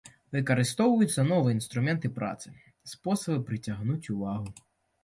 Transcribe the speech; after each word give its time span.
Выкарыстоўваюцца 0.35 1.25
новыя 1.27 1.53
інструменты 1.59 2.11
працы, 2.17 2.55
спосабы 2.95 3.39
прыцягнуць 3.53 4.05
увагу. 4.17 4.49